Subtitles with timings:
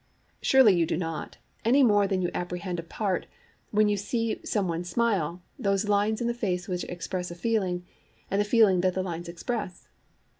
[0.41, 3.27] Surely you do not, any more than you apprehend apart,
[3.69, 7.85] when you see some one smile, those lines in the face which express a feeling,
[8.31, 9.89] and the feeling that the lines express.